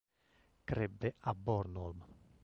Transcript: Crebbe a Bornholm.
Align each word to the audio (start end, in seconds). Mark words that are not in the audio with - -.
Crebbe 0.63 1.13
a 1.19 1.35
Bornholm. 1.35 2.03